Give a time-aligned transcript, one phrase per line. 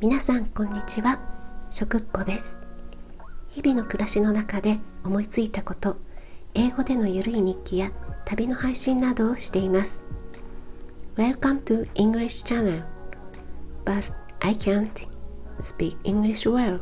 [0.00, 1.20] 皆さんこんにちは。
[1.70, 2.58] 食っぽです。
[3.50, 5.98] 日々の暮らしの中で思いついたこと
[6.54, 7.92] 英語でのゆるい日記や
[8.24, 10.02] 旅の配信などをしています。
[11.16, 12.82] Welcome to English Channel
[13.84, 14.90] But I can't
[15.60, 16.80] speak English well.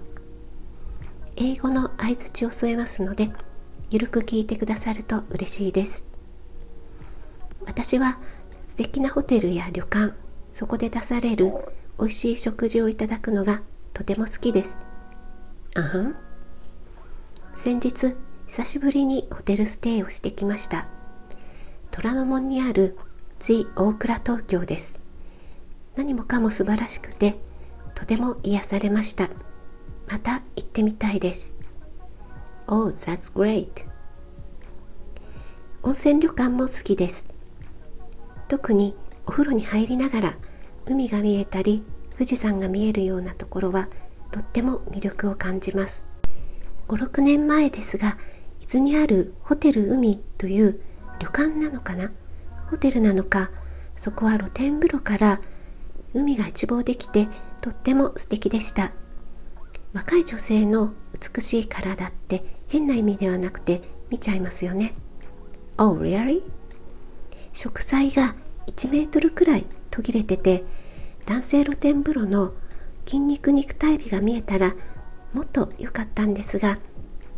[1.37, 3.31] 英語の相槌を添えますので
[3.91, 6.06] ゆるく聞いてくださると嬉しいです。
[7.67, 8.19] 私は
[8.69, 10.15] 素敵なホテルや旅館
[10.53, 11.53] そこで出される
[11.99, 14.79] 美味しい食事をいただくのがとても好きです。
[15.75, 16.17] あはん。
[17.57, 18.15] 先日
[18.47, 20.87] 久しぶりにホテルステイをしてきました。
[21.91, 22.97] 虎ノ門にある
[23.41, 24.99] The 大倉東京です。
[25.97, 27.39] 何もかも素晴らしくて
[27.95, 29.31] とても癒されました。
[30.09, 31.57] また行ってみたいです。
[32.69, 33.87] Oh, that's great
[35.83, 37.36] 温泉旅館も好きです
[38.49, 38.95] 特に
[39.27, 40.37] お風呂に入りながら
[40.87, 43.89] 海が見えたり富士山が見えるようなところは
[44.31, 46.05] とっても魅力を感じます。
[46.89, 48.17] 56年前ですが
[48.61, 50.81] 伊豆にあるホテル海という
[51.19, 52.13] 旅館なのかな？
[52.71, 53.51] ホテルなのか
[53.97, 55.41] そこは露天風呂から
[56.15, 57.29] 海が一望できて
[57.61, 58.93] とっても素敵でした。
[59.93, 60.93] 若い女性の
[61.35, 64.95] 美しい体って変な意味ではなくて見ちゃいますよね。
[65.79, 66.43] Oh really?
[67.57, 68.35] 植栽が
[68.67, 70.63] 1メートルくらい途切れてて
[71.25, 72.53] 男性露天風呂の
[73.07, 74.75] 筋肉肉体美が見えたら
[75.33, 76.79] もっと良かったんですが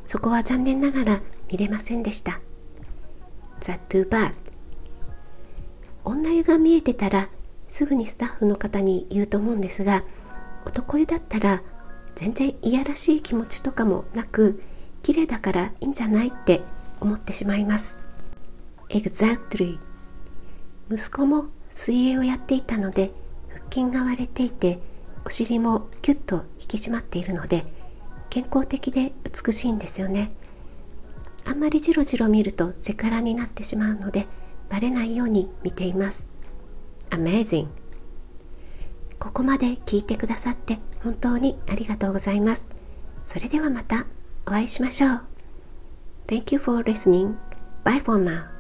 [0.04, 1.20] そこは残念ながら
[1.52, 2.40] 見れませんでした。
[3.60, 4.32] That too bad
[6.04, 7.28] 女湯が見えてたら
[7.68, 10.02] すぐにスタッフの方に言うと思うんですが
[10.64, 11.62] 男湯だったら
[12.16, 14.60] 全然いやらしい気持ちとかもなく
[15.04, 16.62] 綺麗だからいいんじゃないって
[17.00, 17.98] 思ってしまいます。
[18.88, 19.87] Exactly.
[20.90, 23.12] 息子も水泳をやっていたので
[23.48, 24.80] 腹筋が割れていて
[25.24, 27.64] お尻もキュッと引き締まっているので
[28.30, 30.32] 健康的で美しいんですよね。
[31.44, 34.26] あんまりジロジロ見るとセカラになってしまうので
[34.68, 36.26] バレないように見ています。
[37.10, 37.68] Amazing!
[39.18, 42.66] ここまで聞いてくださって本当にありがとうございます。
[43.26, 44.06] それではまた
[44.46, 45.20] お会いしましょう。
[46.26, 47.34] Thank you for listening.
[47.84, 48.57] Bye for now.